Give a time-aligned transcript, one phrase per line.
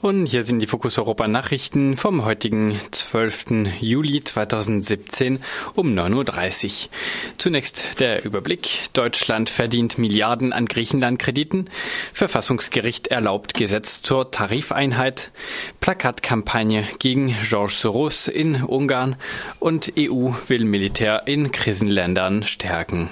[0.00, 3.80] Und hier sind die Fokus Europa Nachrichten vom heutigen 12.
[3.80, 5.40] Juli 2017
[5.74, 6.90] um 9.30 Uhr.
[7.36, 8.90] Zunächst der Überblick.
[8.92, 11.68] Deutschland verdient Milliarden an Griechenland-Krediten.
[12.12, 15.32] Verfassungsgericht erlaubt Gesetz zur Tarifeinheit.
[15.80, 19.16] Plakatkampagne gegen Georges Soros in Ungarn.
[19.58, 23.10] Und EU will Militär in Krisenländern stärken.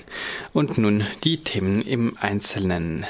[0.52, 3.06] Und nun die Themen im Einzelnen.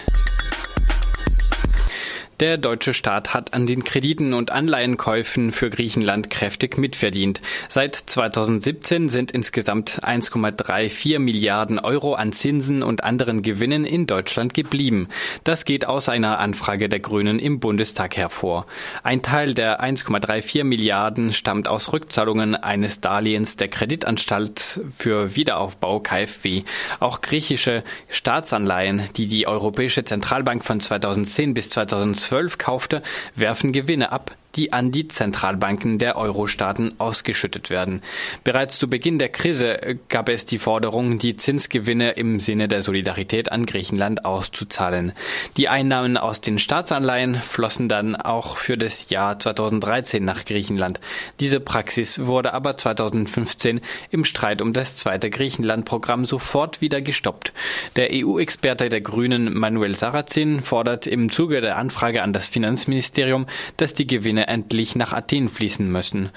[2.39, 7.41] Der deutsche Staat hat an den Krediten und Anleihenkäufen für Griechenland kräftig mitverdient.
[7.71, 15.09] Seit 2017 sind insgesamt 1,34 Milliarden Euro an Zinsen und anderen Gewinnen in Deutschland geblieben.
[15.45, 18.67] Das geht aus einer Anfrage der Grünen im Bundestag hervor.
[19.03, 26.65] Ein Teil der 1,34 Milliarden stammt aus Rückzahlungen eines Darlehens der Kreditanstalt für Wiederaufbau KfW.
[27.01, 33.03] Auch griechische Staatsanleihen, die die Europäische Zentralbank von 2010 bis 2012 2012 kaufte,
[33.35, 38.03] werfen Gewinne ab, die an die Zentralbanken der Euro-Staaten ausgeschüttet werden.
[38.45, 43.53] Bereits zu Beginn der Krise gab es die Forderung, die Zinsgewinne im Sinne der Solidarität
[43.53, 45.13] an Griechenland auszuzahlen.
[45.57, 51.01] Die Einnahmen aus den Staatsanleihen flossen dann auch für das Jahr 2013 nach Griechenland.
[51.41, 57.53] Diese Praxis wurde aber 2015 im Streit um das zweite Griechenland-Programm sofort wieder gestoppt.
[57.97, 63.47] Der EU-Experte der Grünen Manuel Sarrazin fordert im Zuge der Anfrage an das Finanzministerium,
[63.77, 66.31] dass die Gewinne endlich nach Athen fließen müssen.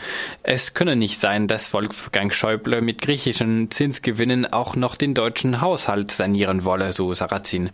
[0.44, 6.12] Es könne nicht sein, dass Wolfgang Schäuble mit griechischen Zinsgewinnen auch noch den deutschen Haushalt
[6.12, 7.70] sanieren wolle, so Sarrazin.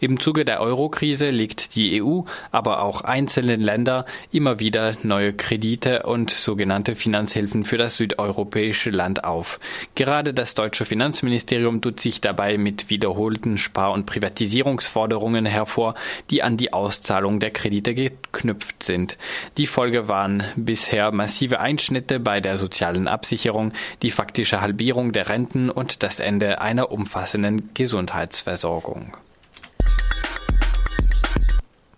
[0.00, 6.04] Im Zuge der Eurokrise legt die EU, aber auch einzelne Länder immer wieder neue Kredite
[6.04, 9.60] und sogenannte Finanzhilfen für das südeuropäische Land auf.
[9.94, 15.94] Gerade das deutsche Finanzministerium tut sich dabei mit wiederholten Spar- und Privatisierungsforderungen hervor,
[16.30, 19.16] die an die Auszahlung der Kredite geknüpft sind.
[19.56, 25.70] Die Folge waren bisher massive Einschnitte bei der sozialen Absicherung, die faktische Halbierung der Renten
[25.70, 29.16] und das Ende einer umfassenden Gesundheitsversorgung.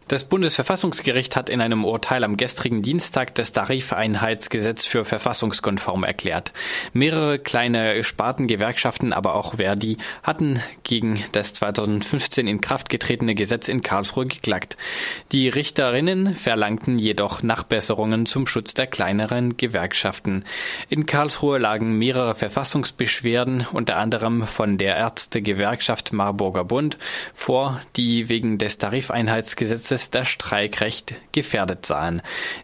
[0.07, 6.53] Das Bundesverfassungsgericht hat in einem Urteil am gestrigen Dienstag das Tarifeinheitsgesetz für verfassungskonform erklärt.
[6.93, 13.81] Mehrere kleine Spartengewerkschaften, aber auch Verdi, hatten gegen das 2015 in Kraft getretene Gesetz in
[13.81, 14.77] Karlsruhe geklagt.
[15.33, 20.45] Die Richterinnen verlangten jedoch Nachbesserungen zum Schutz der kleineren Gewerkschaften.
[20.91, 26.99] In Karlsruhe lagen mehrere Verfassungsbeschwerden, unter anderem von der Ärztegewerkschaft Marburger Bund,
[27.33, 32.21] vor, die wegen des Tarifeinheitsgesetzes Gesetzes das Streikrecht gefährdet sahen.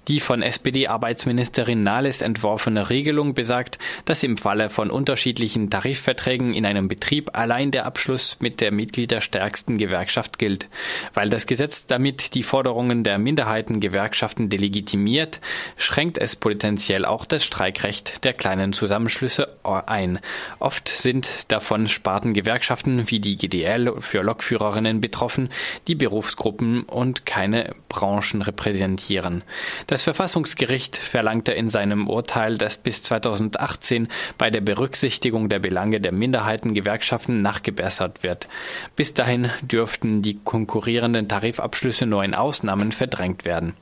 [0.09, 6.89] Die von SPD-Arbeitsministerin Nahles entworfene Regelung besagt, dass im Falle von unterschiedlichen Tarifverträgen in einem
[6.89, 10.69] Betrieb allein der Abschluss mit der mitgliederstärksten Gewerkschaft gilt.
[11.15, 15.41] Weil das Gesetz damit die Forderungen der Minderheitengewerkschaften delegitimiert,
[15.77, 20.19] schränkt es potenziell auch das Streikrecht der kleinen Zusammenschlüsse ein.
[20.59, 25.49] Oft sind davon Spartengewerkschaften wie die GDL für Lokführerinnen betroffen,
[25.87, 29.43] die Berufsgruppen und keine Branchen repräsentieren.
[29.87, 34.09] Das Verfassungsgericht verlangte in seinem Urteil, dass bis 2018
[34.39, 38.49] bei der Berücksichtigung der Belange der Minderheitengewerkschaften nachgebessert wird.
[38.97, 43.75] Bis dahin dürften die konkurrierenden Tarifabschlüsse nur in Ausnahmen verdrängt werden.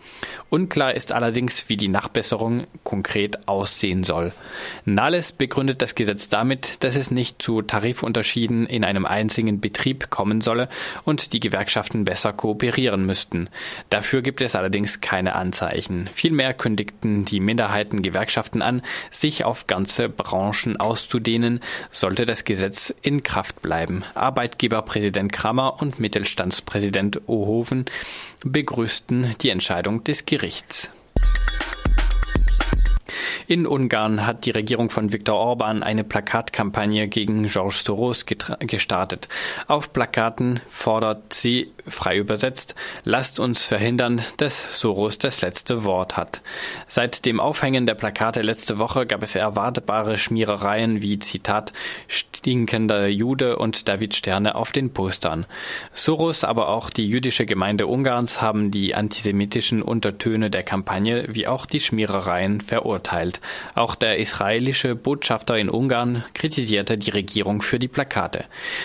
[0.51, 4.33] Unklar ist allerdings, wie die Nachbesserung konkret aussehen soll.
[4.85, 10.41] Nahles begründet das Gesetz damit, dass es nicht zu Tarifunterschieden in einem einzigen Betrieb kommen
[10.41, 10.69] solle
[11.05, 13.49] und die Gewerkschaften besser kooperieren müssten müssten.
[13.91, 16.09] Dafür gibt es allerdings keine Anzeichen.
[16.13, 23.63] Vielmehr kündigten die Minderheitengewerkschaften an, sich auf ganze Branchen auszudehnen, sollte das Gesetz in Kraft
[23.63, 24.05] bleiben.
[24.15, 27.87] Arbeitgeberpräsident Kramer und Mittelstandspräsident Ohoven
[28.45, 30.91] begrüßten die Entscheidung des Gerichts.
[33.51, 39.27] In Ungarn hat die Regierung von Viktor Orban eine Plakatkampagne gegen Georges Soros gestartet.
[39.69, 42.75] Auf Plakaten fordert sie, frei übersetzt,
[43.05, 46.43] lasst uns verhindern, dass Soros das letzte Wort hat.
[46.89, 51.73] Seit dem Aufhängen der Plakate letzte Woche gab es erwartbare Schmierereien wie Zitat
[52.07, 55.47] stinkender Jude und David Sterne auf den Postern.
[55.95, 61.65] Soros, aber auch die jüdische Gemeinde Ungarns haben die antisemitischen Untertöne der Kampagne wie auch
[61.65, 63.38] die Schmierereien verurteilt.
[63.75, 68.45] Auch der israelische Botschafter in Ungarn kritisierte die Regierung für die Plakate.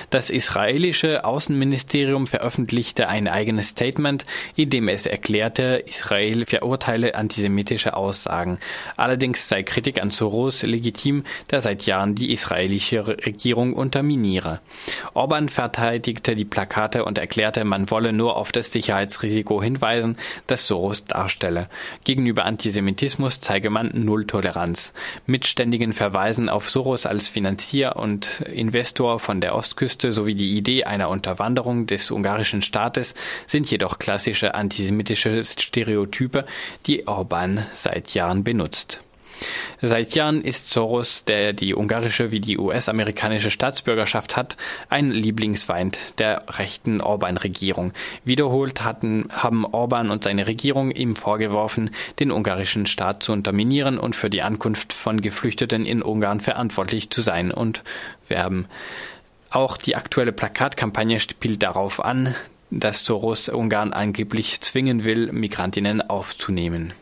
[0.10, 8.60] Das israelische Außenministerium veröffentlichte ein eigenes Statement, in dem es erklärte, Israel verurteile antisemitische Aussagen.
[8.98, 14.60] Allerdings sei Kritik an Soros legitim, der seit Jahren die israelische Regierung unterminiere.
[15.14, 20.18] Orban verteidigte die Plakate und erklärte, man wolle nur auf das Sicherheitsrisiko hinweisen,
[20.48, 21.70] das Soros darstelle.
[22.06, 24.92] Gegenüber Antisemitismus zeige man Null Toleranz.
[25.26, 30.84] Mit ständigen Verweisen auf Soros als Finanzier und Investor von der Ostküste sowie die Idee
[30.84, 33.16] einer Unterwanderung des ungarischen Staates
[33.48, 36.46] sind jedoch klassische antisemitische Stereotype,
[36.88, 39.02] die Orban seit Jahren benutzt.
[39.82, 44.56] Seit Jahren ist Soros, der die ungarische wie die US-amerikanische Staatsbürgerschaft hat,
[44.90, 47.92] ein Lieblingsfeind der rechten Orban-Regierung.
[48.24, 51.90] Wiederholt hatten, haben Orban und seine Regierung ihm vorgeworfen,
[52.20, 57.22] den ungarischen Staat zu unterminieren und für die Ankunft von Geflüchteten in Ungarn verantwortlich zu
[57.22, 57.84] sein und
[58.28, 58.68] werben.
[59.50, 62.36] Auch die aktuelle Plakatkampagne spielt darauf an,
[62.72, 66.94] dass Soros Ungarn angeblich zwingen will, Migrantinnen aufzunehmen.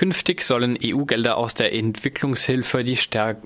[0.00, 2.96] Künftig sollen EU-Gelder aus der Entwicklungshilfe die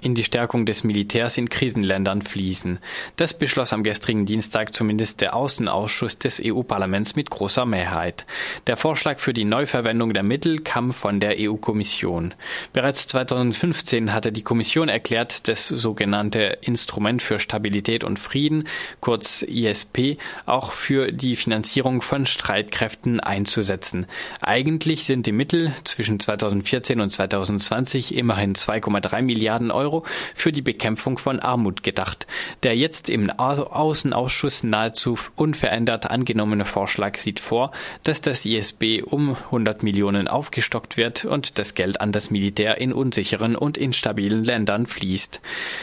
[0.01, 2.79] in die Stärkung des Militärs in Krisenländern fließen.
[3.17, 8.25] Das beschloss am gestrigen Dienstag zumindest der Außenausschuss des EU-Parlaments mit großer Mehrheit.
[8.69, 12.35] Der Vorschlag für die Neuverwendung der Mittel kam von der EU-Kommission.
[12.73, 18.69] Bereits 2015 hatte die Kommission erklärt, das sogenannte Instrument für Stabilität und Frieden,
[19.01, 24.07] kurz ISP, auch für die Finanzierung von Streitkräften einzusetzen.
[24.41, 30.05] Eigentlich sind die Mittel zwischen 2015 2014 und 2020 immerhin 2,3 Milliarden Euro
[30.35, 32.27] für die Bekämpfung von Armut gedacht.
[32.63, 37.71] Der jetzt im Außenausschuss nahezu unverändert angenommene Vorschlag sieht vor,
[38.03, 42.93] dass das ISB um 100 Millionen aufgestockt wird und das Geld an das Militär in
[42.93, 45.41] unsicheren und instabilen Ländern fließt.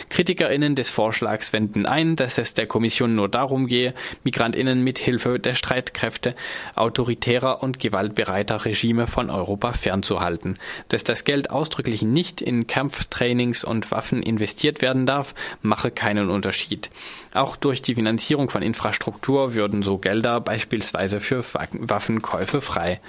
[0.09, 3.93] KritikerInnen des Vorschlags wenden ein, dass es der Kommission nur darum gehe,
[4.23, 6.35] MigrantInnen mit Hilfe der Streitkräfte
[6.75, 10.59] autoritärer und gewaltbereiter Regime von Europa fernzuhalten werden.
[10.89, 16.89] Dass das Geld ausdrücklich nicht in Kampftrainings und Waffen investiert werden darf, mache keinen Unterschied.
[17.33, 23.00] Auch durch die Finanzierung von Infrastruktur würden so Gelder beispielsweise für Waffenkäufe frei.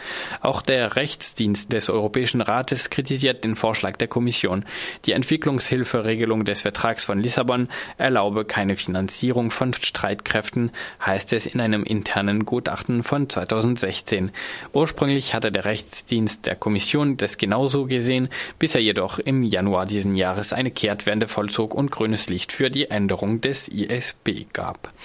[0.41, 4.65] Auch der Rechtsdienst des Europäischen Rates kritisiert den Vorschlag der Kommission.
[5.07, 7.69] Die Entwicklungshilferegelung des Vertrags von Lissabon
[7.99, 10.71] erlaube keine Finanzierung von Streitkräften,
[11.05, 14.31] heißt es in einem internen Gutachten von 2016.
[14.73, 19.87] Ursprünglich hatte der Rechtsdienst der Kommission des es genauso gesehen, bis er jedoch im Januar
[19.87, 24.93] diesen Jahres eine Kehrtwende vollzog und grünes Licht für die Änderung des ISB gab